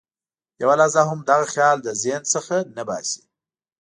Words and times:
یوه 0.61 0.75
لحظه 0.79 1.01
هم 1.09 1.19
دغه 1.29 1.45
خیال 1.53 1.77
له 1.85 1.91
ذهن 2.03 2.23
څخه 2.33 2.55
نه 2.75 2.83
باسي. 2.87 3.21